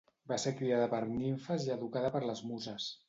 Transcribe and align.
Va 0.31 0.37
ser 0.43 0.53
criada 0.61 0.87
per 0.93 1.01
nimfes 1.11 1.67
i 1.67 1.73
educada 1.75 2.11
per 2.17 2.23
les 2.25 2.43
Muses. 2.53 2.89